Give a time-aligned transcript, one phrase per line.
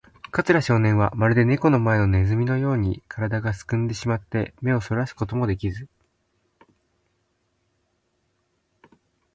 [0.31, 5.87] 桂少年は、まるでネコの前のネズミのように、からだがすくんでしまって、目をそらすこともできず、